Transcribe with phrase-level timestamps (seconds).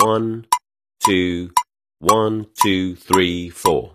[0.00, 0.44] One,
[1.00, 1.50] two,
[1.98, 3.94] one, two, three, four。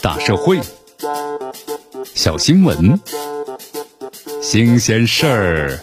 [0.00, 0.60] 大社会，
[2.14, 3.00] 小新闻，
[4.40, 5.80] 新鲜事儿，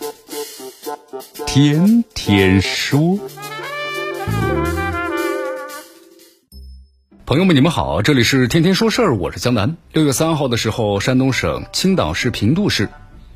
[1.45, 3.19] 天天说。
[7.25, 9.75] 朋友们，你们好，这里是天天说事儿，我是江南。
[9.91, 12.87] 六月三号的时候，山东省青岛市平度市。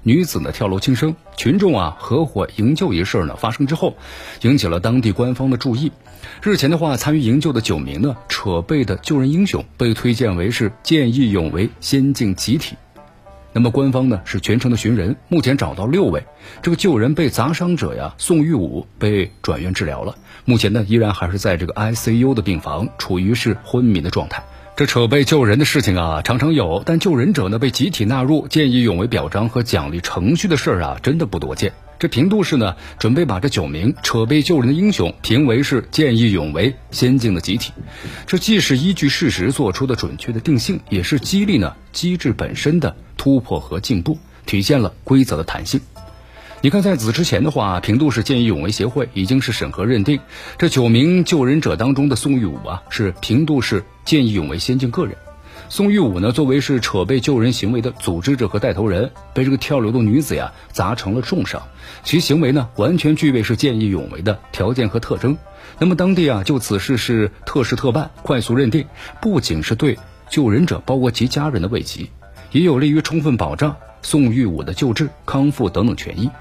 [0.04, 3.96] 女子呢跳楼轻生，群众啊合伙营救一事呢发生之后，
[4.41, 5.91] 引起了当地官方的注意。
[6.41, 12.75] 日前的话，参与营救的九名呢扯背的救人英雄被推荐为是见义勇为先进集体。
[13.54, 16.24] 那么官方呢是全程的寻人，目前找到六位。
[16.61, 24.43] 这个救人被砸伤者呀宋玉武被转院治疗了，目前呢依然还是在这个 ICU 的病房，处于是昏迷的状态。
[24.77, 31.73] 这扯背救人的事情啊，常常有，但救人者呢被集体纳入见义勇为表彰和奖励程序的事儿啊，真的不多见。
[31.97, 37.73] 这平度市呢，准备把这九名扯背救人的英雄评为是见义勇为先进的集体，
[38.27, 45.81] 这既是依据事实做出的准确的定性，也是激励呢机制本身的突破和进步，体现了规则的弹性。
[46.59, 50.19] 你看，在此之前的话，平度市见义勇为协会已经是审核认定，
[50.58, 55.16] 这九名救人者当中的宋玉武啊，是平度市见义勇为先进个人。
[55.69, 61.61] 宋玉武呢，作为是扯背救人行为的组织者和带头人，被这个跳楼的女子呀砸成了重伤，
[62.03, 65.38] 其行为呢完全具备是见义勇为的条件和特征。
[65.77, 68.88] 那么当地啊就此事是特事特办，快速认定，
[69.21, 72.08] 不仅是对救人者，包括其家人的慰藉，
[72.52, 76.31] 也有利于充分保障宋玉武的救治、康复等等权益。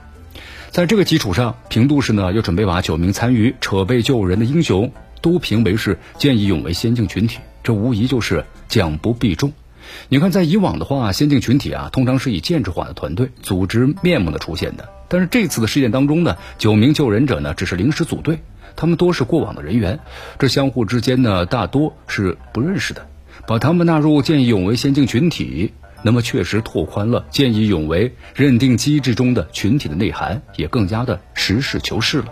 [0.70, 4.92] 在这个基础上，平度市呢又准备把九名参与扯背救人的英雄
[5.22, 9.52] 都评为是见义勇为先进群体，这无疑就是奖不必重。
[10.08, 14.88] 你看，在以往的话，先进群体啊，通常是以建制化的团队组织面目的出现的。
[15.08, 18.40] 但是这次的事件当中呢，九名救人者呢只是临时组队，
[18.74, 20.00] 他们多是过往的人员，
[20.38, 23.06] 这相互之间呢大多是不认识的，
[23.46, 25.72] 把他们纳入见义勇为先进群体。
[26.02, 32.26] 那么确实拓宽了见义勇为认定机制中的群体的内涵，也更加的实事求是了。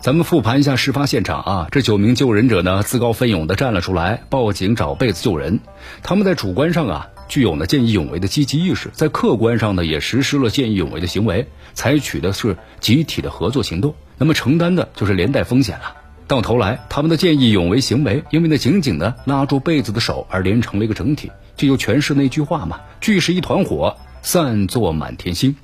[0.00, 5.58] 咱们复盘一下事发现场啊，这九名救人者呢自告奋勇的站了出来，报警找被子救人。
[6.02, 13.96] 他们在主观上啊具有呢见义勇为的积极意识，在客观上呢也实施了见义勇为的行为，采取的是集体的合作行动。
[14.16, 15.96] 那么承担的就是连带风险了。
[16.28, 25.56] 到头来，他们的见义勇为行为，因为那紧紧的拉住被子的手而连成了一个整体，这就诠释那句话嘛：聚是一团火，散作满天星。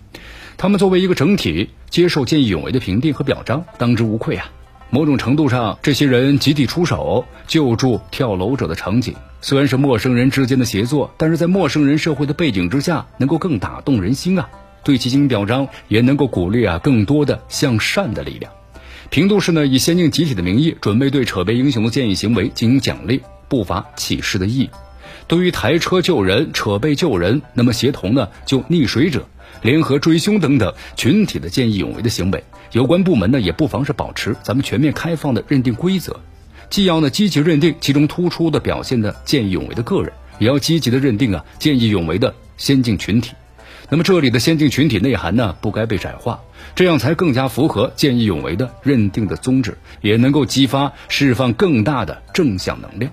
[0.56, 4.50] 他们作为一个整体，接受见义勇为的评定和表彰，当之无愧啊。
[4.90, 14.48] 某种程度上，这些人集体出手救助跳楼者的场景，虽然是陌生人之间的协作，但是在陌生人社会的背景之下，能够更打动人心啊。
[14.84, 18.52] 对其进行表彰，也能够鼓励啊更多的向善的力量。
[19.10, 24.70] 平度市呢，以先进集体的名义，准备对扯背英雄的见义行为进行奖励，不乏启示的意义。
[25.26, 29.28] 对于抬车救人、扯背救人，那么协同呢救溺水者、
[29.62, 36.20] 联合追凶等等群体的见义勇为的行为，有关部门呢也不妨是保持咱们全面开放的认定规则，
[36.70, 43.32] 既要呢积极认定其中突出的表现的见义勇为的个人，也要积极的认定啊见义勇为的先进群体。
[43.88, 46.40] 那么这里的先进群体内涵呢，不该被窄化，
[46.74, 53.12] 这样才更加符合见义勇为的认定的宗旨，也能够激发释放更大的正向能量。